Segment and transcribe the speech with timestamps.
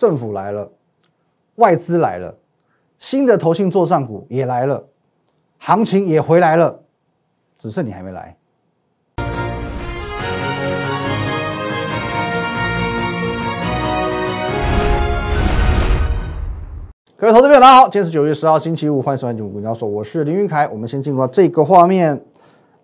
[0.00, 0.72] 政府来了，
[1.56, 2.34] 外资来了，
[2.98, 4.82] 新的投信做上股也来了，
[5.58, 6.80] 行情也回来了，
[7.58, 8.34] 只剩你还没来。
[17.18, 20.66] 各位投资朋友，大家好，今天是九月十号，星期五，欢迎收看《九股交说，我是林云凯。
[20.68, 22.18] 我们先进入到这个画面，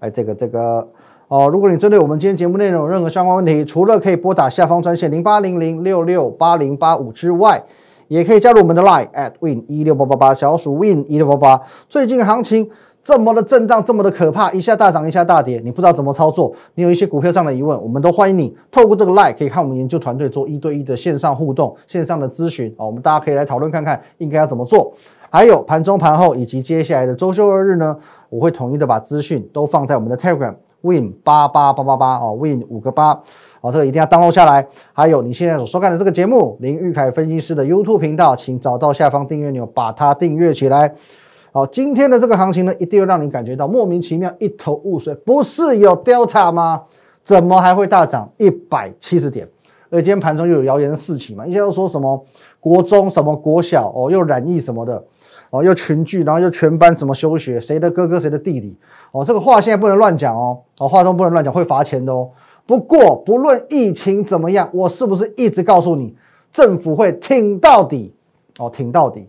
[0.00, 0.86] 哎，这个这个
[1.28, 7.64] 哦，如果你针对我们今天节目内容有任何相关问题，除了可以拨打下方专线零八零零六六八零八五之外，
[8.08, 11.62] 也可以加入我们的 Line at win 一六八八八小鼠 win 一六八八。
[11.88, 12.70] 最近行情。
[13.02, 24.92] 这么的震荡，这么的可怕，一下大涨，一下大跌，你不知道怎么操作，你有一些股票上的疑问，我们都欢迎你透过这个 line 可以看我们研究团队做一对一的线上互动、线上的咨询啊，我们大家可以来讨论看看应该要怎么做。
[25.30, 27.96] 还有盘中、盘后以及接下来的周休二日呢，
[28.28, 33.12] 我会统一的把资讯都放在我们的 Telegram win 八八八八八哦，win 五个八
[33.60, 34.66] 哦，这个一定要 download 下来。
[34.92, 40.94] 还有你现在所收看的这个节目，林玉凯分析师的 YouTube 频道，请找到下方订阅钮，把它订阅起来。
[41.52, 45.14] 好，今天的这个行情呢，一定会让你感觉到莫名其妙，一头雾水。
[45.14, 46.82] 不是有 Delta 吗？
[47.24, 49.48] 怎么还会大涨一百七十点？
[49.88, 52.24] 而今天盘中又有谣言四起嘛，一些又说什么
[52.60, 55.02] 国中什么国小哦，又染疫什么的
[55.50, 58.76] 哦，又群聚，然后又全班什么休学，谁的哥哥谁的弟弟。
[59.12, 62.30] 哦，这个话现在不能乱讲哦，哦，话中不能乱讲，会罚钱的哦。
[62.66, 66.16] 不过不论疫情怎么样，我是不是一直告诉你，
[66.52, 68.12] 政府会挺到底？
[68.58, 69.28] 哦，挺到底。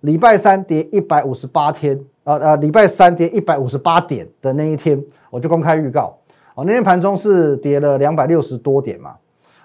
[0.00, 6.18] 礼拜三跌一百五十八天，呃呃，礼拜三跌一百五十八点的那一天，我就公开预告，
[6.56, 9.14] 哦，那天盘中是跌了两百六十多点嘛，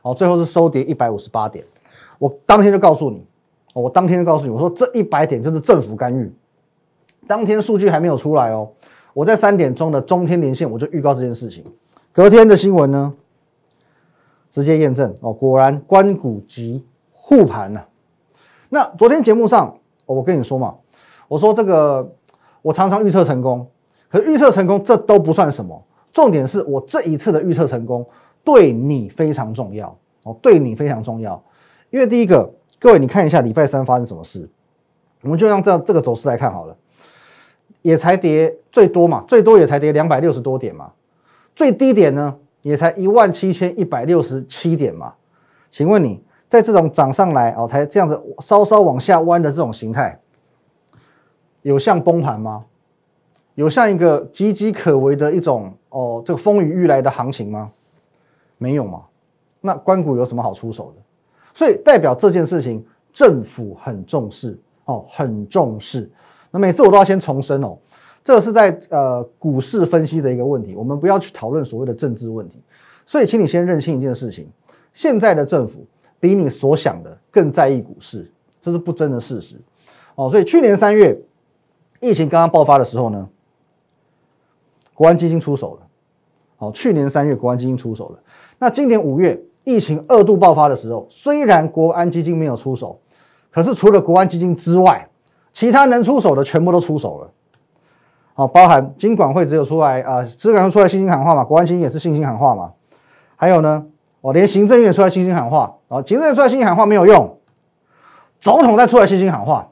[0.03, 1.65] 哦，最后是收跌一百五十八点，
[2.19, 3.25] 我当天就告诉你，
[3.81, 6.31] 我当天就告诉你，我说这一百点就是政府干预，
[7.27, 8.69] 当天数据还没有出来哦，
[9.13, 11.63] 我在三点钟的中天连线我就预告这件事情，
[12.11, 13.13] 隔天的新闻呢，
[14.49, 17.87] 直接验证哦，果然关谷急护盘了，
[18.69, 19.77] 那昨天节目上。
[20.09, 20.73] 我跟你说嘛，
[21.27, 22.09] 我说这个
[22.61, 23.67] 我常常预测成功，
[24.09, 25.83] 可预测成功这都不算什么，
[26.13, 28.07] 重点是我这一次的预测成功
[28.41, 29.93] 对你非常重要
[30.23, 31.43] 哦，对你非常重要，
[31.89, 32.49] 因为第一个，
[32.79, 34.47] 各位你看一下礼拜三发生什么事，
[35.21, 36.75] 我们就用这这个走势来看好了，
[37.81, 40.91] 也才跌最多嘛，最多也才跌两百六十多点嘛，
[41.55, 45.15] 最低点呢也才一万七千一百六十七点嘛，
[45.71, 46.23] 请问你？
[46.49, 50.17] 在这种涨上来哦，才这样子稍稍往下弯的这种形态，
[51.61, 52.63] 有像崩盘吗？
[53.55, 57.69] 有像一个岌岌可危的一种哦，这个风雨欲来的行情吗？
[58.57, 59.01] 没有嘛？
[59.59, 61.01] 那关谷有什么好出手的？
[61.57, 66.07] 所以代表这件事情政府很重视哦，很重视。
[66.51, 67.75] 那每次我都要先重申哦，
[68.23, 72.61] 这个是在呃股市分析的一个问题，我们不要去讨论所谓的政治问题。
[73.07, 74.47] 所以，请你先认清一件事情：
[74.93, 75.83] 现在的政府。
[76.19, 78.27] 比你所想的更在意股市，
[78.59, 79.55] 这是不争的事实
[80.15, 80.27] 哦。
[80.27, 81.15] 所以去年三月
[81.99, 83.29] 疫情刚刚爆发的时候呢，
[84.95, 85.87] 国安基金出手了。
[86.57, 88.19] 哦，去年三月国安基金出手了。
[88.57, 92.97] 那今年五月疫情二度爆发的时候，虽然国安基金没有出手，
[93.51, 95.09] 可是除了国安基金之外，
[95.51, 97.29] 其他能出手的全部都出手了。
[98.33, 102.71] 好，包含金管会只有出来啊，只敢出来信心喊话嘛，国安基金也是信心喊话嘛。
[103.35, 103.85] 还有呢？
[104.21, 107.37] 哦，连行政院出来信心喊话，哦，行政院出来信心喊话没有用，
[108.39, 109.67] 总统再出来信心喊话，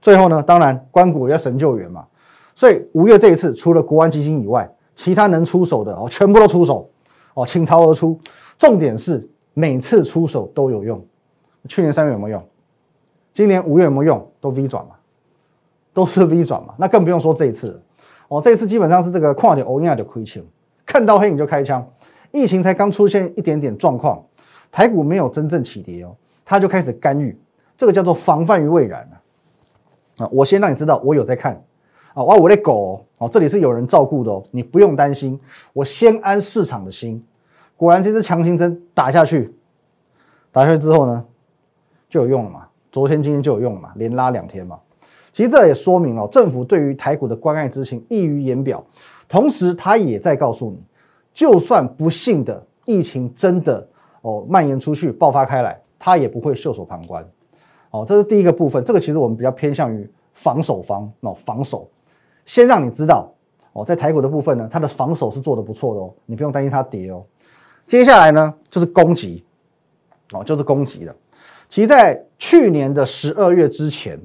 [0.00, 2.06] 最后呢，当然关谷要神救援嘛，
[2.54, 6.88] 所以五月这一次，除了国安基金以外，其他能出手的哦，全部都出手，
[7.34, 8.18] 哦，倾巢而出。
[8.64, 11.04] 重点是每次出手都有用，
[11.68, 12.48] 去年三月有没有用？
[13.34, 14.32] 今年五月有没有用？
[14.40, 14.92] 都 V 转嘛，
[15.92, 17.78] 都是 V 转嘛，那更不用说这一次，
[18.28, 20.42] 哦，这一次基本上是这个跨点欧亚的亏钱，
[20.86, 21.86] 看到黑影就开枪。
[22.32, 24.24] 疫情才刚出现一点点状况，
[24.72, 27.38] 台股没有真正起跌哦，他就开始干预，
[27.76, 30.24] 这个叫做防范于未然啊！
[30.24, 31.62] 啊，我先让你知道我有在看。
[32.14, 35.38] 啊，哇，我的狗哦，这里是有人照顾的哦，你不用担心，
[35.74, 37.22] 我先安市场的心。
[37.76, 39.54] 果然这支强心针打下去，
[40.52, 41.24] 打下去之后呢，
[42.08, 44.78] 就有用了嘛，昨天今天就有用了嘛，连拉两天嘛。
[45.32, 48.84] 其实这也说明了政府对于台股的关爱之情溢于言表，
[49.28, 50.80] 同时他也在告诉你。
[51.32, 53.84] 就算不幸的疫情真的
[54.20, 57.28] 哦蔓延出去爆发开来，他也不会袖手旁观，
[57.90, 58.84] 哦，这是第一个部分。
[58.84, 61.90] 这个其实我们比较偏向于防守方哦，防守。
[62.46, 63.28] 先让你知道
[63.72, 67.24] 哦，在台股的部分呢，它的防守是做的不错的哦，你不用担心它跌哦。
[67.86, 69.44] 接下来呢，就是攻击
[70.32, 71.14] 哦，就是攻击了。
[71.68, 74.18] 其实，在去年的十二月之前，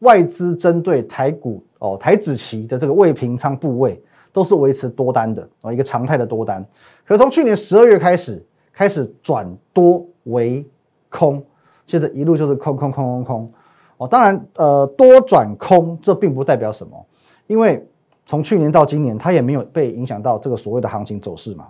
[0.00, 4.02] 外资针对台股哦台子期的这个未平仓部位。
[4.32, 6.64] 都是维持多单的哦，一个常态的多单。
[7.04, 8.40] 可从去年十二月开始，
[8.72, 10.64] 开始转多为
[11.08, 11.44] 空，
[11.84, 13.52] 接着一路就是空空空空空。
[13.96, 17.06] 哦，当然，呃，多转空这并不代表什么，
[17.48, 17.84] 因为
[18.24, 21.66] 从去年到今年，它也没有被影响到这个所谓的行情走势嘛。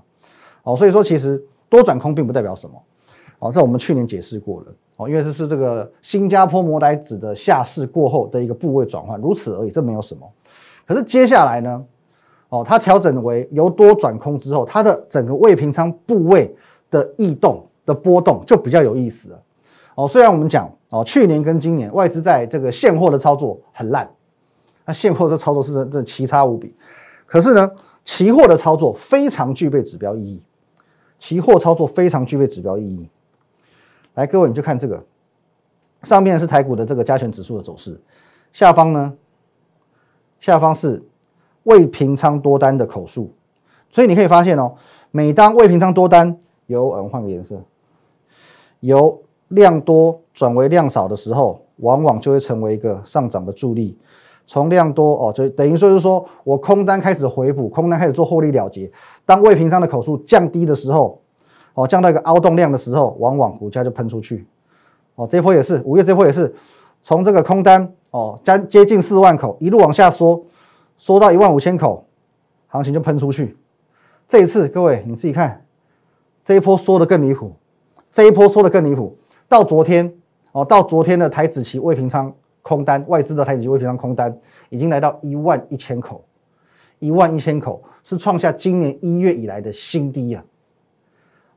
[0.62, 2.82] 哦，所以说其实多转空并不代表什么。
[3.38, 4.66] 哦，这我们去年解释过了。
[4.96, 10.30] 哦，因为这是这个新加坡摩代指的下市过后的一个部位转换，如此而已，这没有什么。
[10.86, 11.82] 可是接下来呢？
[12.50, 16.54] 哦，它调整为由多转空之后，它的整个未平仓部位
[16.90, 19.42] 的异动的波动就比较有意思了。
[19.94, 24.10] 哦，虽然我们讲哦，去年跟今年外资在这个现货的操作很烂，
[24.84, 26.74] 那现货的操作是真的奇差无比。
[27.24, 27.70] 可是呢，
[28.04, 30.42] 期货的操作非常具备指标意义，
[31.20, 33.08] 期货操作非常具备指标意义。
[34.14, 35.04] 来，各位你就看这个，
[36.02, 38.00] 上面是台股的这个加权指数的走势，
[38.52, 39.14] 下方呢，
[40.40, 41.04] 下方是。
[41.64, 43.34] 未平仓多单的口数，
[43.90, 44.74] 所以你可以发现哦，
[45.10, 47.62] 每当未平仓多单由嗯换个颜色，
[48.80, 53.98] 由量多转为量少的时候，往往就会成为一个上涨的助力。
[54.50, 58.90] 从量多哦，就等于说就是说我空单开始回补，空单开始做获利了结。
[59.24, 61.22] 当未平仓的口数降低的时候，
[61.74, 64.44] 哦降到一个凹洞量的时候，往往股价就喷出去。
[65.14, 66.52] 哦，这一波也是五月这波也是
[67.00, 70.44] 从这个空单哦将接近四万口一路往下缩。
[70.98, 72.04] 缩到一万五千口，
[72.66, 73.56] 行情就喷出去。
[74.26, 75.64] 这一次，各位你自己看，
[76.44, 77.52] 这一波缩的更离谱，
[78.10, 79.16] 这一波缩的更离谱。
[79.48, 80.12] 到昨天
[80.50, 82.30] 哦，到昨天的台子期未平仓
[82.62, 84.36] 空单，外资的台子期未平仓空单
[84.68, 86.24] 已经来到一万一千口，
[86.98, 90.44] 一万一千口是创下今年一月以来的新低啊！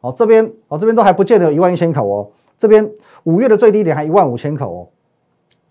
[0.01, 2.89] 哦，这边哦，这边都还不见得有一万一千口哦，这边
[3.23, 4.89] 五月的最低点还一万五千口哦。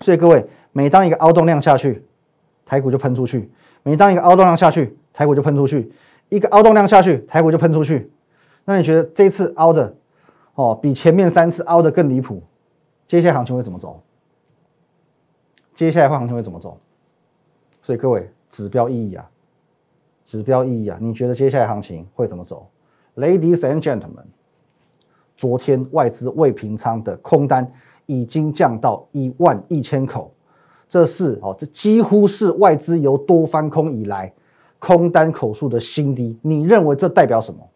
[0.01, 2.05] 所以各位，每当一个凹洞量下去，
[2.65, 3.51] 台股就喷出去。
[3.83, 5.91] 每当一个凹洞量下去，台股就喷出去；
[6.29, 8.11] 一个凹洞量下去，台股就喷出去。
[8.65, 9.95] 那你觉得这次凹的
[10.55, 12.43] 哦，比前面三次凹的更离谱？
[13.07, 14.01] 接下来行情会怎么走？
[15.75, 16.79] 接下来行情会怎么走？
[17.81, 19.29] 所以各位，指标意义啊，
[20.25, 22.69] 指标意义啊，你觉得接下来行情会怎么走
[23.17, 24.27] ？Ladies and gentlemen，
[25.37, 27.73] 昨天外资未平仓的空单
[28.07, 30.33] 已经降到一万一千口。
[30.89, 34.33] 这是哦，这几乎是外资由多翻空以来
[34.79, 36.39] 空单口数的新低。
[36.43, 37.67] 你认为这代表什么？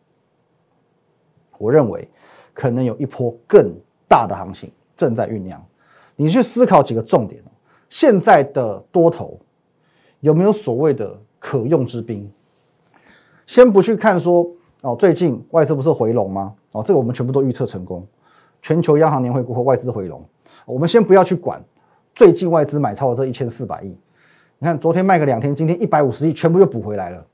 [1.57, 2.07] 我认为
[2.53, 3.75] 可能有一波更
[4.07, 5.65] 大的行情正在酝酿。
[6.15, 7.43] 你去思考几个重点
[7.89, 9.39] 现在的多头
[10.21, 12.31] 有没有所谓的可用之兵？
[13.47, 14.47] 先不去看说
[14.81, 16.55] 哦，最近外资不是回笼吗？
[16.73, 18.07] 哦，这个我们全部都预测成功。
[18.61, 20.25] 全球央行年会过后，外资回笼，
[20.65, 21.63] 我们先不要去管。
[22.15, 23.97] 最近外资买超了这一千四百亿，
[24.59, 27.25] 你看昨天卖个两天，今天一百五十亿全部又补回来了，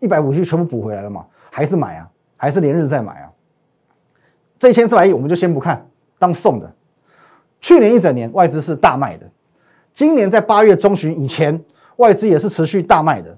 [0.00, 1.26] 一百五十亿全部补回来了嘛？
[1.50, 2.10] 还是买啊？
[2.36, 3.30] 还是连日在买啊？
[4.58, 5.86] 这一千四百亿我们就先不看，
[6.18, 6.72] 当送的。
[7.60, 9.28] 去年一整年外资是大卖的，
[9.92, 11.62] 今年在八月中旬以前，
[11.96, 13.36] 外资也是持续大卖的。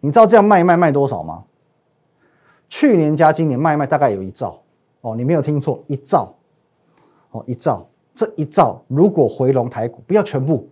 [0.00, 1.44] 你知道这样卖卖卖多少吗？
[2.68, 4.60] 去年加今年卖卖大概有一兆
[5.00, 6.34] 哦，你没有听错，一兆
[7.30, 7.86] 哦，一兆。
[8.14, 10.66] 这一兆如果回笼台股，不要全部，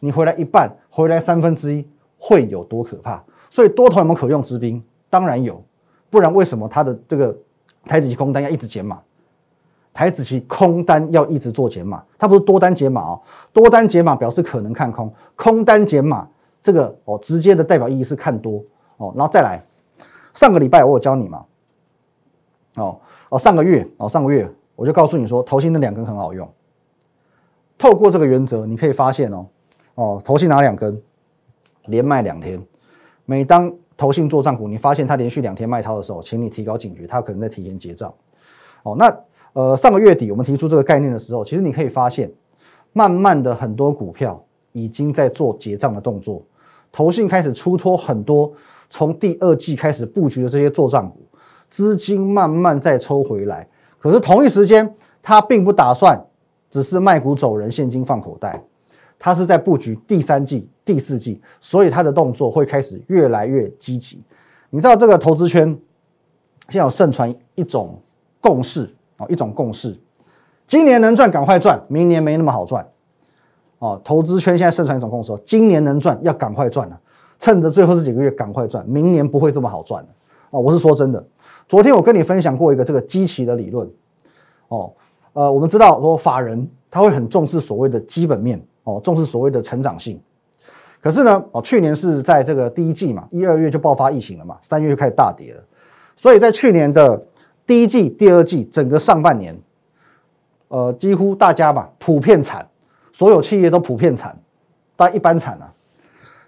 [0.00, 1.86] 你回来一半，回来三分之一，
[2.18, 3.22] 会有多可怕？
[3.50, 4.82] 所以多头有没有可用之兵？
[5.10, 5.62] 当然有，
[6.08, 7.36] 不然为什么它的这个
[7.84, 9.02] 台子期空单要一直减码？
[9.96, 16.28] 台子期空单要一直做减码，它不是多单减码哦，多单减码表示可能看空，空单减码
[16.62, 18.62] 这个哦，直接的代表意义是看多
[18.98, 19.10] 哦。
[19.16, 19.64] 然后再来，
[20.34, 21.46] 上个礼拜我有教你嘛？
[22.74, 23.00] 哦
[23.30, 26.46] 哦，上个月哦，上个月我就告诉你说，头新的两根很好用。
[27.78, 29.46] 透过这个原则，你可以发现哦，
[29.94, 31.00] 哦，头信拿两根，
[31.86, 32.62] 连卖两天。
[33.24, 38.12] 每当投信做账股，你发现它连续两天卖超的时候，请你提高警觉，它可能在提前结账。
[38.82, 39.10] 哦，那
[39.56, 42.30] 呃，上个月底我们提出这个概念的时候，其实你可以发现，
[42.92, 46.42] 慢慢的很多股票已经在做结账的动作，
[46.92, 48.52] 投信开始出脱很多
[48.90, 51.26] 从第二季开始布局的这些做账股，
[51.70, 53.66] 资金慢慢再抽回来。
[53.98, 56.22] 可是同一时间，它并不打算。
[56.68, 58.62] 只是卖股走人，现金放口袋，
[59.18, 64.20] 他是在布局第三季、第四季，所以他的动作会开始越来越积极。
[64.68, 65.66] 你知道这个投资圈
[66.68, 67.98] 现在有盛传一种
[68.40, 69.98] 共识哦，一种共识，
[70.66, 72.86] 今年能赚赶快赚，明年没那么好赚
[73.78, 74.00] 哦。
[74.04, 77.00] 投资圈现在盛传一种共识，今年能赚要赶快赚了，
[77.38, 80.08] 趁着最后这几个月赶快赚，明年不会这么好赚了
[80.50, 80.60] 哦。
[80.60, 81.24] 我是说真的，
[81.66, 83.90] 昨天我跟你分享过一个这个基期的理论
[84.68, 84.92] 哦。
[85.32, 90.20] 呃，我们知道说法人他会很重视所谓的基本面哦，重视所谓的成长性。
[91.02, 95.62] 可是呢，哦，去年是在这个第一季嘛，一二月就爆发疫情了嘛，三月就开始大跌了。
[96.16, 97.22] 所以在去年的
[97.66, 99.58] 第一季、第二季整个上半年，
[100.68, 102.66] 呃，几乎大家吧普遍惨，
[103.12, 104.38] 所有企业都普遍惨，
[104.94, 105.72] 大家一般惨啊。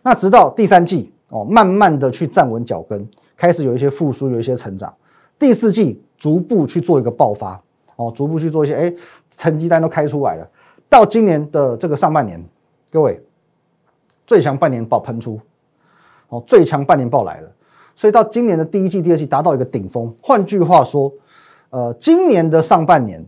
[0.03, 3.07] 那直到第三季哦，慢慢的去站稳脚跟，
[3.37, 4.95] 开始有一些复苏，有一些成长。
[5.39, 7.61] 第四季逐步去做一个爆发
[7.97, 8.95] 哦，逐步去做一些哎，
[9.37, 10.49] 成绩单都开出来了。
[10.89, 12.43] 到今年的这个上半年，
[12.91, 13.21] 各位
[14.25, 15.41] 最强半年报喷出
[16.29, 17.51] 哦，最强半年报来了。
[17.99, 20.15] 所以到今年的第一季、第二季达到一个顶峰。
[20.23, 21.13] 换句话说，
[21.71, 23.21] 呃，今年的上半年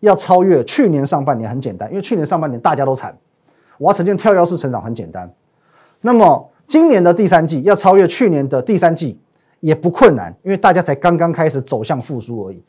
[0.00, 3.16] 要超越去年上半年很简单，因为去年上半年大家都惨，
[3.78, 5.32] 我要呈现跳跃式成长很简单。
[6.02, 9.18] 那么今年的第三季要超越去年的第三季
[9.60, 12.62] 也不困难，因为大家才刚刚开始走向复苏而已。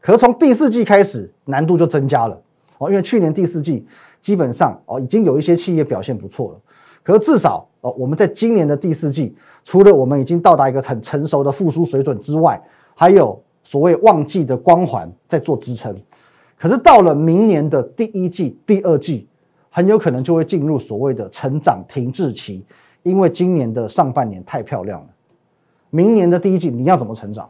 [0.00, 2.36] 可是从第四季开始难度就增加了
[2.78, 3.86] 哦，因为去年第四季
[4.20, 6.60] 基本上哦已经有一些企业表现不错了。
[7.04, 12.60] 可是至少哦，我们在今年的第四季，除了我们已经到达一个很成熟的复苏水准之外，
[12.94, 15.94] 还有所谓旺季的光环在做支撑。
[16.56, 19.28] 可是到了明年的第一季、第二季，
[19.68, 22.64] 很有可能就会进入所谓的成长停滞期，
[23.02, 25.06] 因为今年的上半年太漂亮了。
[25.90, 27.48] 明年的第一季你要怎么成长？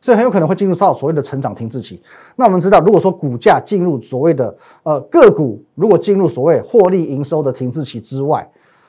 [0.00, 2.02] 所以很有可能会进入到所谓的成长停滞期。
[2.36, 8.48] 那我们知道，如果说股价进入所谓的呃个股，如果进入所谓获利营收的停滞期之外，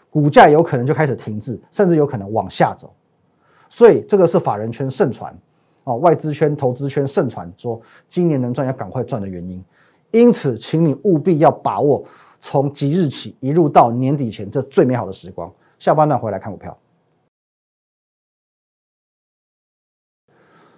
[0.09, 2.93] 股价有可能就开始停滞，甚至有可能往下走，
[3.69, 5.35] 所以这个是法人圈盛传，
[5.83, 9.63] 哦，外资圈、投资圈盛传说今年能赚要赶快赚的原因。
[10.11, 12.03] 因此，请你务必要把握
[12.39, 15.51] 从即日起一路到年底前这最美好的时光。
[15.77, 16.75] 下半段回来看股票。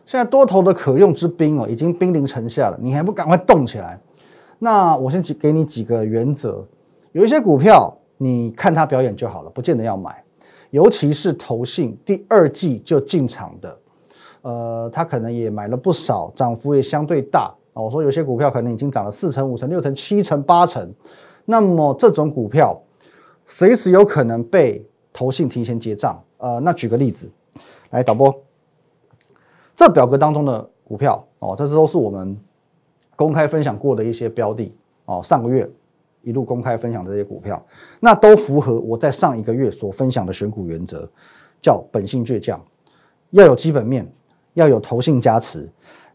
[0.09, 4.01] 现在多头的可用之兵哦，已经兵临城下了，你还不赶快动起来？
[4.57, 6.65] 那我先给给你几个原则，
[7.11, 7.95] 有一些股票。
[8.17, 10.23] 你看它表演就好了，不见得要买，
[10.71, 13.79] 尤其是投信第二季就进场的，
[14.41, 17.53] 呃，他可能也买了不少，涨幅也相对大。
[17.71, 20.91] 我说有些股票可能已经涨了四成、五成、六成、七成、八成，
[21.45, 22.77] 那么这种股票
[23.45, 26.19] 随时有可能被投信提前结账。
[26.39, 27.29] 呃，那举个例子，
[27.91, 28.35] 来导播，
[29.79, 32.38] 这表格当中的股票哦，这是都是我们
[33.15, 35.69] 公开分享过的一些标的哦，上个月。
[36.21, 37.65] 一路公开分享这些股票，
[38.01, 41.09] 那都符合我在上一个月所分享的选股原则，
[41.62, 42.62] 叫本性倔强，
[43.29, 44.05] 要有基本面，
[44.53, 45.67] 要有投信加持，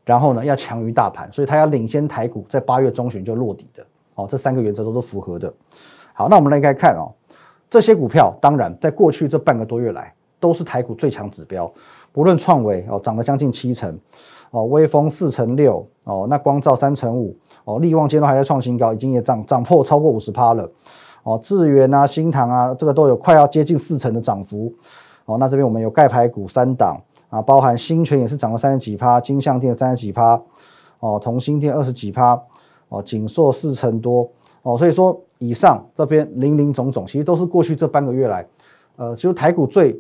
[0.05, 3.83] 然后呢要强于大盘，所以它要领先台股，在八月中旬就落底的。
[4.17, 5.51] 哦，这三个原则都是符合的。
[6.13, 7.11] 好，那我们来看看哦，
[7.71, 11.73] 这些股票当然在过去这半个多月来都是台股最强指标，
[12.15, 13.99] 不论创维哦涨了将近七成，
[14.53, 17.37] 哦微风四成六，哦那光照三成五。
[17.65, 20.71] 哦，利旺今天都还在创新高，已经也涨涨破超过五十趴了。
[21.23, 24.71] 哦，智源啊、新唐啊，这个都有快要接近四成的涨幅。
[25.25, 30.39] 哦，那这边我们有钙牌股三档啊，包含新泉也是涨了三十几趴，金相电三十几趴，
[31.01, 32.39] 哦，同心电二十几趴，
[32.91, 34.31] 哦，锦硕四成多。
[34.61, 38.47] 哦，所以说以上这边零零总总，其实都是过去这半个月来，
[38.97, 39.99] 呃，其实台股最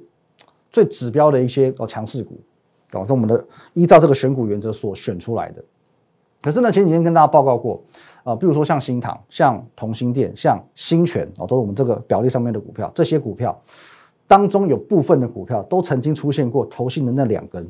[0.75, 2.37] 最指标的一些哦强势股，
[2.95, 5.63] 哦，是我们的依照这个选股原则所选出来的。
[6.43, 7.81] 可是呢，前几天跟大家报告过，
[8.25, 12.91] 啊，比如说像新唐、像同心电、像新泉哦，都是我们这个表列上面的股票。
[12.93, 13.57] 这些股票
[14.27, 17.65] 当中有部分的股票都曾经出现过投信的那两根，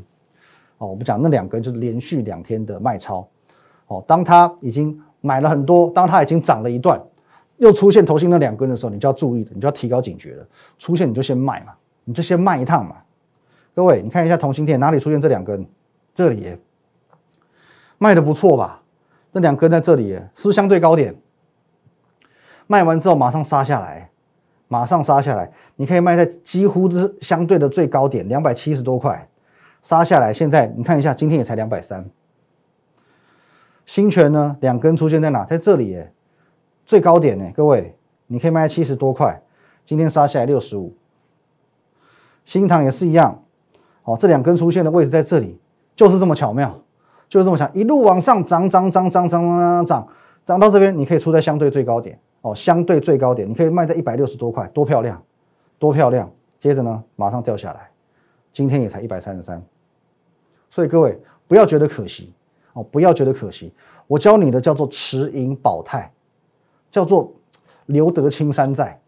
[0.78, 3.28] 哦，我们讲那两根就是连续两天的卖超，
[3.88, 6.98] 哦，当它已经买了很多，当它已经涨了一段，
[7.58, 10.46] 又出现投信那两根的时候，你就要注意的，你就要提高警觉了。
[10.78, 11.72] 出现你就先卖嘛，
[12.04, 12.96] 你就先卖一趟嘛。
[13.74, 15.66] 各位，你看一下同心电哪里出现这两根？
[16.14, 16.56] 这里。
[17.98, 18.82] 卖的不错吧？
[19.32, 21.16] 这两根在这里耶，是不是相对高点？
[22.66, 24.10] 卖完之后马上杀下来，
[24.68, 25.50] 马上杀下来。
[25.76, 29.28] 你可以卖在几乎是相对的最高点，两百七十多块，
[29.82, 30.32] 杀下来。
[30.32, 32.08] 现在你看一下，今天也才两百三。
[33.86, 35.44] 新泉呢，两根出现在哪？
[35.44, 36.12] 在这里，耶，
[36.86, 37.50] 最高点呢？
[37.54, 37.96] 各位，
[38.26, 39.42] 你可以卖七十多块，
[39.84, 40.96] 今天杀下来六十五。
[42.44, 43.42] 新塘也是一样，
[44.04, 45.58] 哦，这两根出现的位置在这里，
[45.96, 46.80] 就是这么巧妙。
[47.26, 50.08] 就是这么想，一路往上涨，涨，涨，涨，涨，涨，涨，
[50.44, 55.20] 涨到这边，你可以出在相对最高点哦，相对最高点，你可以卖在一百六十多块，多漂亮，
[55.78, 56.30] 多漂亮。
[56.60, 57.90] 接着呢，马上掉下来，
[58.52, 59.60] 今天也才一百三十三。
[60.70, 62.32] 所以各位不要觉得可惜
[62.74, 63.72] 哦，不要觉得可惜。
[64.06, 66.12] 我教你的叫做持盈保泰，
[66.90, 67.32] 叫做
[67.86, 69.00] 留得青山在，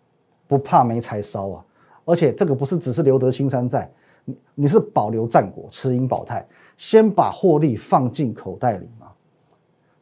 [0.49, 1.65] 不怕没柴烧啊。
[2.07, 3.91] 而且这个不是只是留得青山在，
[4.25, 6.47] 你你是保留战果，持盈保泰。
[6.79, 9.09] 先把获利放进口袋里嘛。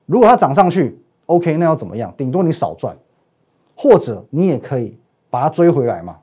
[0.07, 2.13] 如果它涨上去，OK，那要怎么样？
[2.17, 2.97] 顶多你少赚，
[3.75, 4.99] 或者你也可以
[5.31, 6.19] 把它追回来嘛。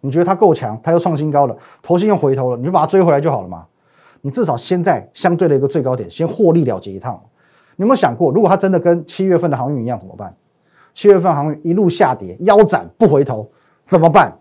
[0.00, 3.66] 你觉得它够强，它又创新高了，头信又回头了，你就把它追回来就好了嘛。
[4.20, 7.20] 你至少先在相对的一个最高点先获利了结一趟。
[7.76, 10.36] 你有没有想过，如果它真的跟七月份的航运一样怎么办？
[10.92, 13.50] 七月份航运一路下跌，腰斩不回头
[13.86, 14.36] 怎么办？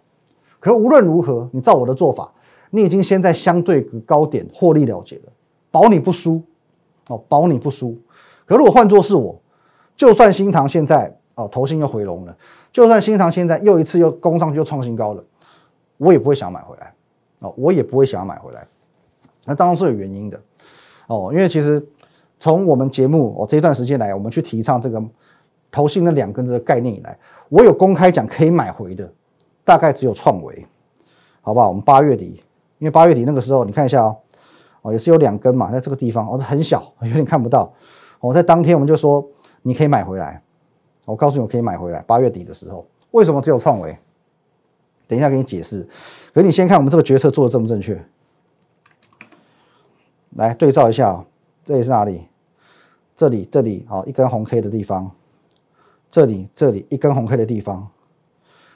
[0.61, 2.31] 可无论如何，你照我的做法，
[2.69, 5.23] 你已经先在相对高点获利了结了，
[5.71, 6.41] 保你不输
[7.07, 7.99] 哦，保你不输。
[8.45, 9.41] 可如果换作是我，
[9.97, 12.37] 就算新塘现在哦头型又回笼了，
[12.71, 15.23] 就算新塘现在又一次又攻上去又创新高了，
[15.97, 16.93] 我也不会想买回来
[17.39, 18.67] 哦，我也不会想要买回来。
[19.45, 20.39] 那当然是有原因的
[21.07, 21.83] 哦，因为其实
[22.39, 25.03] 从我们节目哦这一段时间来，我们去提倡这个
[25.71, 27.17] 头型的两根这个概念以来，
[27.49, 29.11] 我有公开讲可以买回的。
[29.71, 30.67] 大概只有创维，
[31.39, 31.69] 好不好？
[31.69, 32.43] 我们八月底，
[32.77, 34.17] 因为八月底那个时候，你看一下哦，
[34.81, 37.71] 哦，也是有两根嘛，在这个地方，哦，是很小， 有点看不到。
[38.19, 39.25] 我在当天我们就说
[39.61, 40.43] 你可以买回来，
[41.05, 42.01] 我告诉你我可以买回来。
[42.01, 43.97] 八月底的时候，为什么只有创维？
[45.07, 45.87] 等一下给你解释。
[46.33, 47.97] 可是你先看我们这个决策做的正不正确？
[50.31, 51.25] 来对照一下哦，
[51.63, 52.27] 这里是哪里？
[53.15, 55.09] 这里，这里，好，一根红 K 的地方，
[56.09, 57.87] 这里，这里一根红 K 的地方。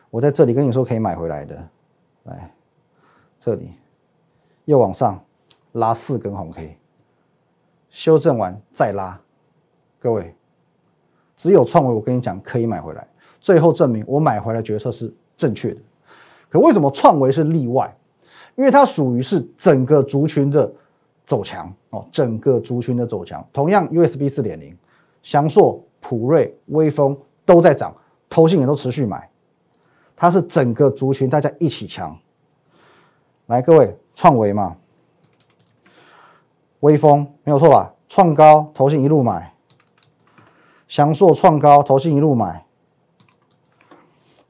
[0.09, 1.69] 我在这里跟你说可以买回来的，
[2.24, 2.51] 来，
[3.38, 3.74] 这里
[4.65, 5.24] 又往上
[5.74, 6.77] 拉四根红 K，
[7.89, 9.19] 修正完再拉，
[10.00, 10.33] 各位，
[11.35, 13.07] 只有创维我跟你讲可以买回来，
[13.41, 15.81] 最后证明我买回来决策是正确的。
[16.50, 17.93] 可为什么创维是例外？
[18.55, 20.71] 因为它属于是整个族群的
[21.25, 23.45] 走强哦，整个族群的走强。
[23.51, 24.77] 同样 USB 四点零，
[25.21, 27.93] 翔硕、普瑞、微风都在涨，
[28.29, 29.29] 投信也都持续买。
[30.15, 32.17] 它是整个族群大家一起强，
[33.48, 34.77] 来各位创维嘛，
[36.79, 37.93] 微风没有错吧？
[38.07, 39.53] 创高投信一路买，
[40.88, 42.65] 翔硕创高投信一路买，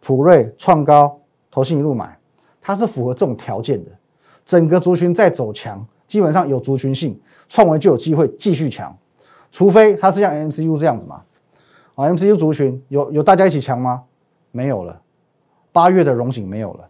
[0.01, 1.19] 普瑞创高
[1.49, 2.19] 投信一路买，
[2.61, 3.91] 它是符合这种条件的。
[4.45, 7.19] 整个族群在走强，基本上有族群性，
[7.49, 8.95] 创维就有机会继续强，
[9.51, 11.23] 除非它是像 MCU 这样子嘛。
[11.95, 14.03] 啊，MCU 族群有有大家一起强吗？
[14.51, 15.01] 没有了。
[15.75, 16.87] 八月的荣景没有了，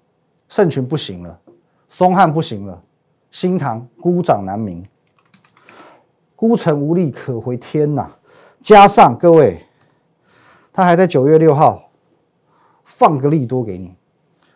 [0.48, 1.40] 盛群不行了，
[1.88, 2.80] 松汉不行了，
[3.32, 4.86] 新塘孤掌难鸣，
[6.36, 8.08] 孤城无力可回天呐！
[8.62, 9.60] 加上各位，
[10.72, 11.90] 他还在九月六号
[12.84, 13.96] 放个利多给你，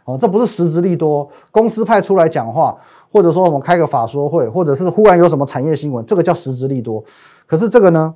[0.05, 2.77] 哦，这不是实质利多，公司派出来讲话，
[3.11, 7.03] 或者说我们开个法说会，或者是忽然有什么产业新闻，这个叫实质利多。
[7.47, 8.13] 可是这个呢，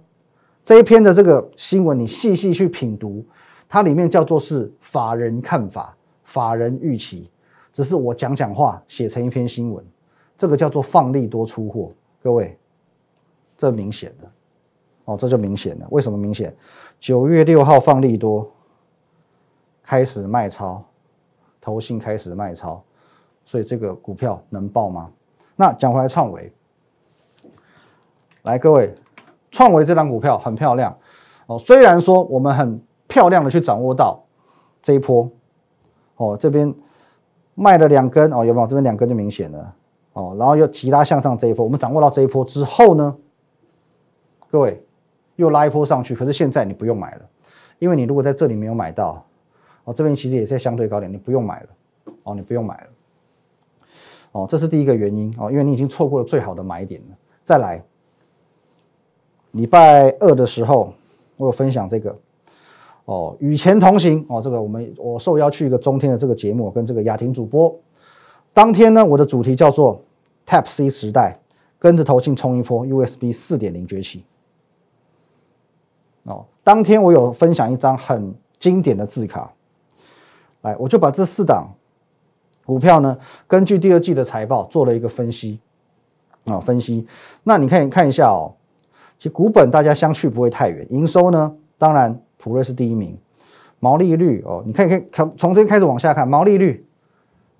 [0.63, 3.25] 这一篇的这个新闻，你细细去品读，
[3.67, 5.97] 它里面叫做是法人看法。
[6.23, 7.29] 法人预期，
[7.71, 9.85] 只是我讲讲话写成一篇新闻，
[10.37, 11.89] 这个叫做放利多出货。
[12.21, 12.57] 各位，
[13.57, 14.31] 这明显的
[15.05, 15.87] 哦，这就明显了。
[15.91, 16.55] 为什么明显？
[16.99, 18.49] 九月六号放利多，
[19.83, 20.83] 开始卖超，
[21.59, 22.81] 投信开始卖超，
[23.43, 25.11] 所以这个股票能爆吗？
[25.55, 26.51] 那讲回来，创维，
[28.43, 28.95] 来各位，
[29.51, 30.97] 创维这张股票很漂亮
[31.47, 31.59] 哦。
[31.59, 34.23] 虽然说我们很漂亮的去掌握到
[34.81, 35.29] 这一波。
[36.17, 36.73] 哦，这边
[37.55, 38.67] 卖了两根哦，有没有？
[38.67, 39.75] 这边两根就明显了
[40.13, 40.35] 哦。
[40.37, 43.15] 然后又其他向上这一波，我们掌握到这一波之后呢，
[44.49, 44.83] 各位
[45.35, 46.15] 又拉一波上去。
[46.15, 47.21] 可是现在你不用买了，
[47.79, 49.25] 因为你如果在这里没有买到，
[49.83, 51.69] 哦，这边其实也在相对高点，你不用买了
[52.23, 52.87] 哦，你不用买了
[54.33, 57.17] 哦，这是第一个原因哦，因为你已经错过了最好的买点了。
[57.43, 57.83] 再来，
[59.51, 60.93] 礼拜二的时候
[61.37, 62.15] 我有分享这个。
[63.05, 67.77] 哦，与钱同行哦，这个我们我受邀去一个中天的这个节目，跟这个雅婷主播。
[68.53, 70.01] 当天呢，我的主题叫做
[70.45, 71.37] Tap C 时代，
[71.77, 74.23] 跟着投信冲一波 USB 四点零崛起。
[76.23, 79.51] 哦，当天我有分享一张很经典的字卡，
[80.61, 81.67] 来，我就把这四档
[82.65, 85.59] 股票呢，根据第二季的财报做了一个分析
[86.45, 87.05] 啊，分析。
[87.43, 88.55] 那你看看一下哦，
[89.17, 92.17] 其实股本大家相去不会太远，营收呢，当然。
[92.43, 93.17] 普瑞是第一名，
[93.79, 96.85] 毛利率哦，你可以可以从从这开始往下看，毛利率，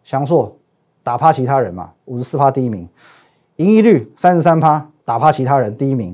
[0.03, 0.53] 翔硕
[1.03, 2.85] 打趴其他人嘛，五十四趴第一名，
[3.55, 6.13] 盈利率三十三趴，打趴其他人第一名，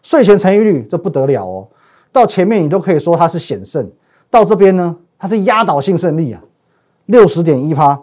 [0.00, 1.66] 税前成益率这不得了哦，
[2.12, 3.90] 到前面你都可以说它是险胜，
[4.30, 6.40] 到这边呢它是压倒性胜利啊，
[7.06, 8.00] 六十点一趴，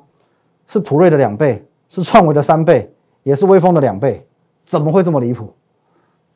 [0.67, 2.93] 是普瑞的两倍，是创维的三倍，
[3.23, 4.27] 也是微风的两倍，
[4.65, 5.53] 怎么会这么离谱？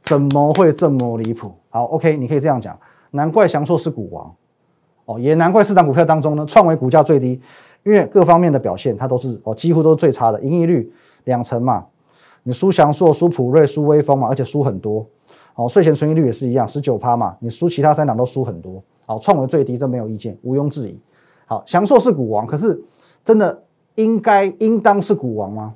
[0.01, 1.53] 怎么会这么离谱？
[1.69, 2.79] 好，OK，你可以这样讲。
[3.15, 4.35] 难怪翔硕是股王，
[5.05, 7.41] 哦，也难怪四档股票当中呢，创维股价最低，
[7.83, 10.91] 因为各方面的表现它都是哦，几乎都是最差的，盈利率
[11.23, 11.85] 两成嘛，
[12.43, 15.05] 你输翔硕、输普瑞、输威风嘛，而且输很多，
[15.55, 20.99] 哦，税前存益率也是一样，十九趴嘛，你输其他三档都输很多，好，创维最低，这没有意见，毋庸置疑。
[21.47, 22.83] 好，翔硕是股王，可是
[23.23, 25.75] 真的应该应当是股王吗？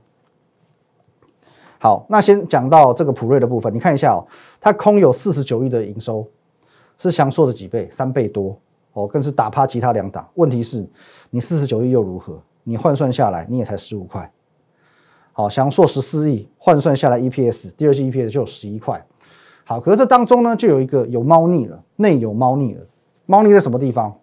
[1.78, 4.26] 好，那先讲到这个普瑞的部分，你看一下哦，
[4.60, 6.28] 它空有四十九亿的营收，
[7.00, 7.88] 是翔硕的几倍？
[7.90, 8.56] 三倍多
[8.92, 10.30] 哦，更是打趴其他两档。
[10.36, 10.86] 问题是，
[11.30, 12.40] 你四十九亿又如何？
[12.66, 14.30] 你换算下来，你也才十五块。
[15.32, 19.04] 好，翔硕十四亿，换算下来 EPS，第二季 EPS 就有十一块。
[19.64, 22.86] 好，可是这当中呢，就有一个有猫腻了，内有猫腻了。
[23.26, 24.18] 猫腻在什么地方？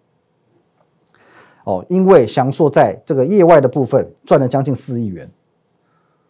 [1.63, 5.27] 哦，因为翔硕在这个业外的部分赚了将近四亿元。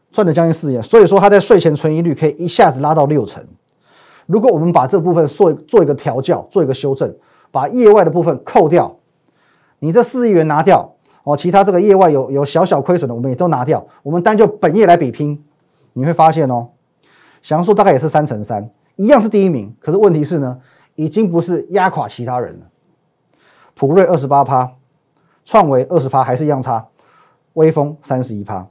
[0.09, 3.45] 赚了将近四亿元，所以说它在税前存疑率可以一下子拉到六成。
[4.27, 7.15] 如果我们把这部分做做一个调教，做一个修正，
[7.49, 8.97] 把业外的部分扣掉，
[9.79, 15.43] 你这四亿元拿掉哦，其他这个业外有有小小亏损的，我们也都拿掉，我们单就本业来比拼，
[15.93, 16.67] 你会发现哦，
[17.41, 20.59] 翔硕大概也是三成三，一样是第一名，可是问题是呢，
[20.95, 22.65] 已经不是压垮其他人了。
[23.73, 24.71] 普瑞二十八趴，
[25.45, 26.85] 创维二十趴，还是一样差，
[27.53, 28.67] 微风三十一趴。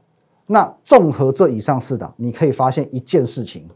[0.47, 3.69] 那综合这以上四档，你可以发现一件事情：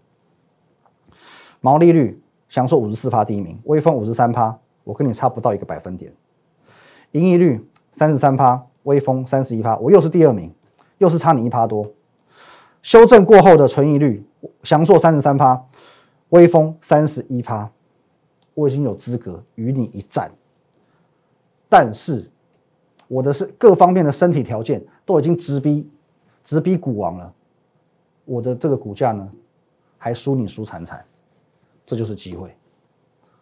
[1.60, 6.12] 毛利率享受五十四趴第一名，微风五十三趴，我跟你差不到一个百分点；
[7.12, 10.52] 盈利率三十三趴，微风三十一趴，我又是第二名，
[10.98, 11.92] 又是差你一趴多。
[12.82, 14.26] 修正过后的存疑率，
[14.62, 15.64] 享受三十三趴，
[16.30, 17.70] 微风三十一趴，
[18.54, 20.32] 我已经有资格与你一战。
[21.68, 22.30] 但是
[23.06, 25.88] 我的是各方面的身体条件都已经直逼。
[26.42, 27.32] 直逼股王了，
[28.24, 29.30] 我的这个股价呢，
[29.98, 31.04] 还输你输惨惨，
[31.90, 32.56] 这就是机会，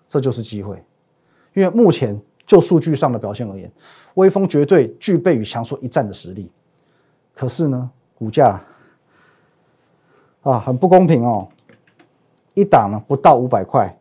[0.08, 0.82] 这就是机会，
[1.52, 3.70] 因为目前就数据上的表现而言，
[4.14, 6.50] 威风绝对具备与强硕一战的实力，
[7.34, 8.58] 可是呢，股价
[10.40, 11.46] 啊很不公平哦，
[12.54, 13.94] 一档呢不到五百块，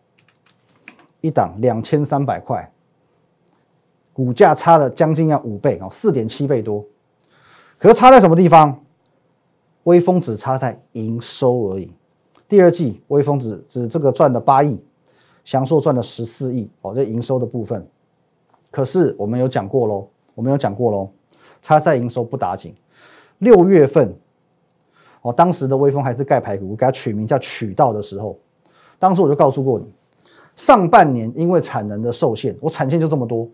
[1.19, 2.71] 一档两千三百块，
[4.13, 6.85] 股价差了将近要五倍哦，四点七倍多，
[7.77, 8.81] 可是差在什么地方？
[9.83, 11.91] 微风只差在营收而已，
[12.47, 14.79] 第二季微风只只这个赚了八亿，
[15.43, 17.85] 享受赚了十四亿哦，这营收的部分。
[18.71, 21.09] 可是我们有讲过喽，我们有讲过喽，
[21.61, 22.73] 差在营收不打紧。
[23.39, 24.13] 六月份
[25.21, 28.37] 哦，当时的微风还是盖牌股，给它取名叫渠道的时候，
[28.97, 29.85] 当时我就告诉过你，
[30.55, 33.47] 上半年因为产能的受限，我产线就这么多，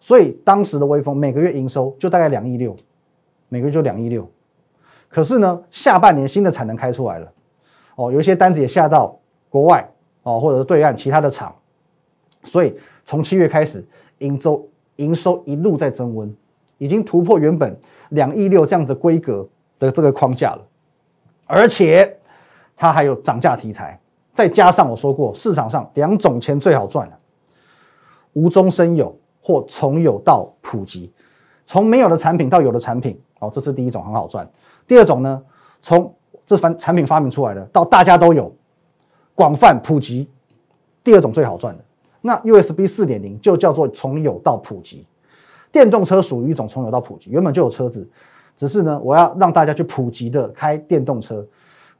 [0.00, 2.74] 所以当时的微风每个月营收就大概两亿六，
[3.48, 4.28] 每个月就两亿六。
[5.08, 7.32] 可是呢，下半年新的产能开出来了，
[8.00, 9.14] 哦，有一些单子也下到
[9.50, 9.86] 国外
[10.22, 11.54] 哦，或者是对岸其他的厂，
[12.44, 13.86] 所以从七月开始，
[14.18, 16.34] 营收营收一路在增温，
[16.78, 19.46] 已经突破原本两亿六这样的规格
[19.78, 20.66] 的这个框架了，
[21.44, 22.18] 而且
[22.74, 24.00] 它还有涨价题材，
[24.32, 27.18] 再加上我说过，市场上两种钱最好赚了，
[28.32, 31.12] 无中生有或从有到普及，
[31.66, 34.50] 从没有的产品到有的产品，哦，这是第一种很好赚。
[34.86, 35.42] 第二种呢，
[35.82, 36.14] 从
[36.50, 38.52] 这番产品发明出来的到大家都有
[39.36, 40.28] 广泛普及，
[41.04, 41.84] 第二种最好赚的。
[42.20, 45.06] 那 USB 四点零就叫做从有到普及，
[45.70, 48.04] 电动车属于一种从有到普及，原本就有车子，
[48.56, 51.46] 只是呢我要让大家去普及的开电动车。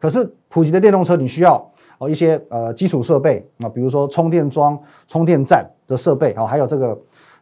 [0.01, 1.65] 可是普及的电动车你需要
[1.99, 7.01] 哦一些呃基础设备啊，比如说充电桩、充电站的设备啊，还有这个。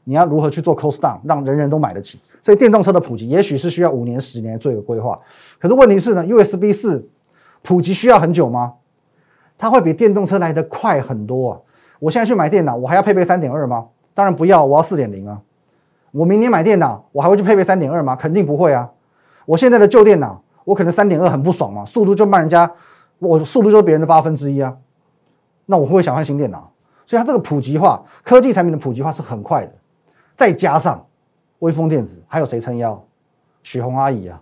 [0.09, 2.19] 你要如何去做 cost down，让人人都买得起？
[2.41, 5.21] 所以电动车的普及，也许是需要五年、十年做一个规划。
[5.59, 7.07] 可是问题是呢，USB 四
[7.61, 8.73] 普及需要很久吗？
[9.59, 11.61] 它会比电动车来得快很多啊！
[11.99, 13.89] 我现在去买电脑，我还要配备三点二吗？
[14.15, 15.43] 当然不要，我要四点零啊！
[16.13, 18.17] 我明年买电脑，我还会去配备三点二吗？
[18.17, 18.91] 肯定不会啊！
[19.45, 22.73] 我现在的旧电脑，我可能三点二很不爽嘛，速度就慢人家，
[23.19, 24.75] 我速度就是别人的八分之一啊！
[25.67, 26.73] 那我会不会想换新电脑？
[27.05, 29.73] 所以它这个普及化，科技产品的普及化是很快的。
[30.39, 31.05] 再加上
[31.59, 33.05] 微风电子，还有谁撑腰？
[33.65, 34.41] 许红阿姨啊，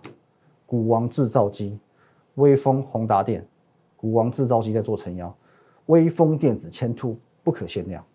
[0.67, 1.79] 股王制造机，
[2.35, 3.43] 微风宏达电，
[3.95, 5.35] 股王制造机在做撑腰，
[5.87, 8.05] 微风电子千兔不可限量。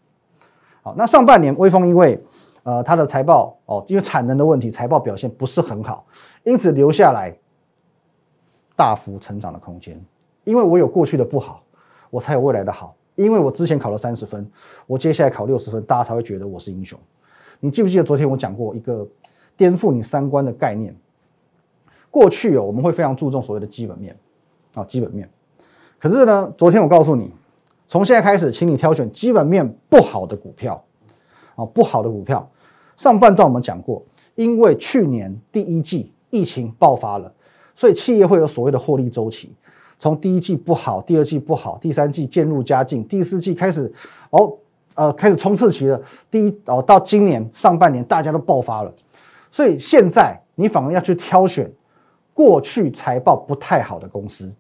[0.80, 2.22] 好，那上半年微风因为
[2.62, 6.06] 呃它的财报哦，因为产能的问题，财报表现不是很好，
[6.44, 7.36] 因此留下来
[8.76, 10.00] 大幅成长的空间。
[10.44, 11.64] 因为我有过去的不好，
[12.10, 12.94] 我才有未来的好。
[13.16, 14.48] 因为我之前考了三十分，
[14.86, 16.96] 我接下来考六十分，大家才会觉得我是英雄。
[17.64, 19.06] 你记不记得昨天我讲过一个
[19.56, 20.92] 颠覆你三观的概念？
[22.10, 24.16] 过去哦，我们会非常注重所谓的基本面
[24.74, 25.30] 啊，基本面。
[26.00, 27.32] 可是呢，昨天我告诉你，
[27.86, 30.84] 从现在开始，请你挑选基本面不好的股票
[31.54, 32.50] 啊，不好的股票。
[32.96, 34.02] 上半段我们讲过，
[34.34, 37.32] 因为去年第一季疫情爆发了，
[37.76, 39.54] 所以企业会有所谓的获利周期，
[39.98, 43.92] 从第一季不好，第二季不好，第三季渐入佳境，第四季开始
[44.30, 44.58] 哦。
[44.94, 46.00] 呃，开始冲刺期了。
[46.30, 48.92] 第一哦，到今年上半年大家都爆发了，
[49.50, 51.70] 所以现在你反而要去挑选
[52.34, 54.52] 过去财报不太好的公司，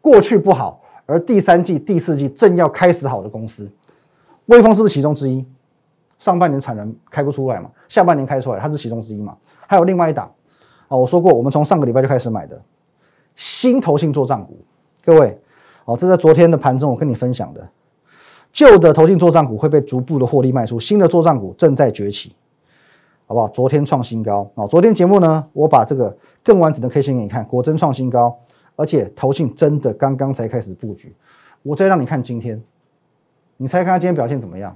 [0.00, 3.70] 过去不好，而第三季、第四季正要开始好的公司，
[4.46, 5.44] 微风是不是其中之一？
[6.18, 9.36] 上半年产能开不出来嘛，下半年开出来，它是其中之一嘛。
[9.66, 10.32] 还有另外一档
[10.88, 12.58] 啊，我说过，我们从上个礼拜就开始买的
[13.34, 14.58] 新投信做账股，
[15.04, 15.38] 各位，
[15.84, 17.68] 哦，这在昨天的盘中我跟你分享的，
[18.56, 22.34] 旧的投信做账股会被逐步的获利卖出，新的做账股正在崛起，
[23.26, 23.46] 好不好？
[23.48, 28.34] 昨天创新高啊，昨天节目呢，我把这个更完整的 K 线给你看，果真创新高，
[28.74, 31.14] 而且投信真的刚刚才开始布局，
[31.62, 32.64] 我再让你看今天，
[33.58, 34.74] 你猜看他今天表现怎么样？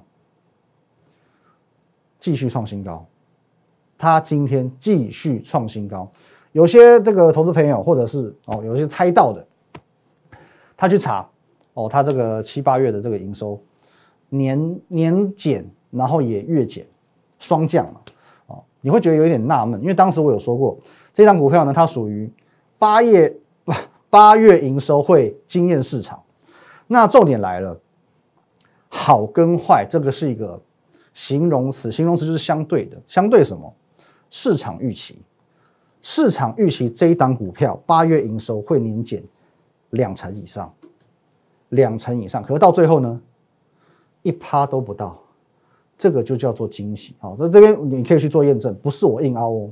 [2.18, 3.06] 继续创新高，
[3.96, 6.06] 它今天继续创新高。
[6.52, 9.46] 有些这个投资朋友，或者是哦，有些猜到的，
[10.76, 11.26] 他去查
[11.72, 13.58] 哦，他这个七八月的这个营收
[14.30, 16.86] 年年减，然后也月减，
[17.38, 18.00] 双降嘛，
[18.46, 20.78] 哦，你会觉得有点纳闷，因为当时我有说过，
[21.12, 22.32] 这张股票呢，它属于
[22.78, 23.36] 八月
[24.08, 26.22] 八月营收会惊艳市场。
[26.86, 27.78] 那重点来了，
[28.88, 30.58] 好跟坏，这个是一个。
[31.12, 33.74] 形容词，形容词就是相对的，相对什么？
[34.30, 35.20] 市场预期，
[36.00, 39.20] 市场预期这一档股票八月营收会年减
[39.90, 40.72] 两成以上，
[41.70, 43.20] 两成以上，可是到最后呢，
[44.22, 45.18] 一趴都不到，
[45.96, 47.14] 这个就叫做惊喜。
[47.18, 49.70] 好，在这边你可以去做验证，不是我硬凹哦。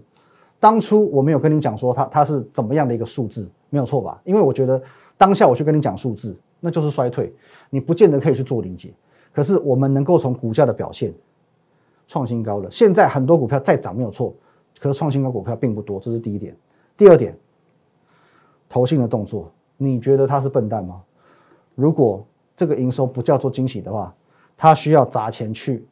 [0.60, 4.20] 当初我没有跟你讲说它它是怎么样的一个数字，没有错吧？
[4.24, 4.82] 因为我觉得
[5.16, 7.34] 当下我去跟你讲数字，那就是衰退，
[7.70, 8.92] 你不见得可以去做理解。
[9.32, 11.12] 可是我们能够从股价的表现。
[12.10, 14.34] 创新高了，现在很多股票再涨没有错，
[14.80, 16.56] 可是创新高股票并不多，这是第一点。
[16.96, 17.36] 第二点，
[18.66, 21.02] 投信的动作，你觉得他是笨蛋吗？
[21.74, 24.16] 如果这个营收不叫做惊喜的话，
[24.58, 25.86] 他需要砸钱去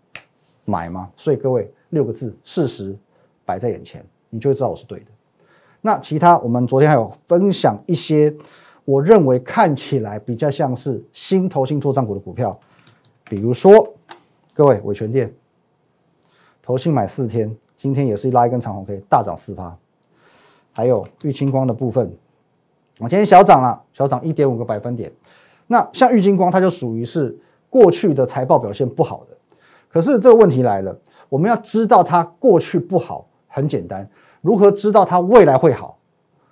[0.66, 1.10] 买吗？
[1.16, 2.94] 所以各位六个字，事实
[3.44, 5.06] 摆在眼前，你就会知道我是对的。
[5.80, 8.34] 那其他我们昨天还有分享一些，
[8.84, 12.58] 我认为看起来比较像是新投信做账股的股票，
[13.24, 13.94] 比如说
[14.52, 15.32] 各位伟权店。
[16.60, 19.78] 投信买四天，今天也是拉一根长红 K，大涨四趴。
[20.72, 22.12] 还有玉清光的部分，
[22.98, 25.12] 我今天小涨了，小涨一点五个百分点。
[25.68, 27.38] 那像玉清光，它就属于是
[27.76, 29.36] 过去的财报表现不好的。
[29.90, 34.08] 可是这个问题来了，我们要知道它过去不好，很简单，
[34.40, 35.98] 如何知道它未来会好？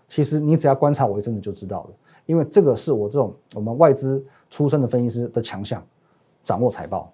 [0.07, 1.91] 其实你只要观察我一阵子就知道了，
[2.27, 5.83] 因为这个是我这种我们外资出身的分析师的强项，
[6.43, 7.11] 掌握财报，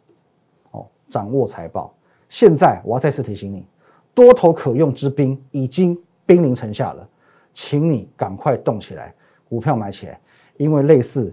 [0.73, 1.95] 哦，掌握财报。
[2.29, 3.65] 现在我要再次提醒你，
[4.13, 5.97] 多头可用之兵已经
[6.27, 7.09] 兵临城下了，
[7.55, 9.15] 请你赶快动起来，
[9.49, 10.21] 股票买起来，
[10.57, 11.33] 因为类似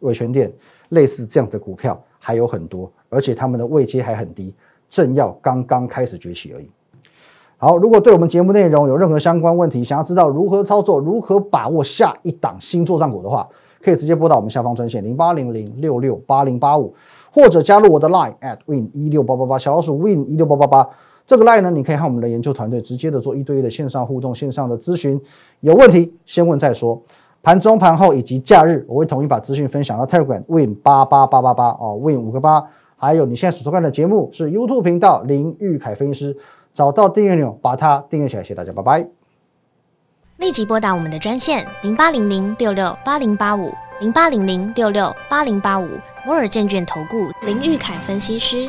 [0.00, 0.52] 维权店、
[0.90, 4.54] 类似这样的股票还有很多，而且他们的位阶还很低，
[4.88, 6.70] 正要刚刚开始崛起而已。
[7.58, 13.48] 好，如果对我们节目内容有任何相关问题，想要知道如何操作、如何把握下一档新作战股的话，
[13.82, 16.94] 可以直接拨打我们下方专线零八零零六六八零八五。
[17.32, 20.88] 或者加入我的 line at win 一六八八八小老鼠 win 一六八八八
[21.26, 25.20] 这个 line 呢，你可以和我们的研究团队直接的做一对一的线上互动、线上的咨询。
[25.60, 27.02] 有问题先问再说。
[27.46, 32.60] 盘中、盘后以及假日，我会统一把资讯分享到 Telegram win 八八八八八哦，win 五个八。
[32.96, 36.36] 还有你现在所收看的节目是 YouTube 频道林玉凯分析师，
[36.74, 38.42] 找到订阅钮把它订阅起来。
[38.42, 39.06] 谢谢大家，拜拜。
[40.38, 43.70] 立即拨打我们的专线零八零零六六八零八五。
[44.00, 45.86] 零八零零六六八零八五
[46.26, 48.68] 摩尔证券投顾林玉凯分析师，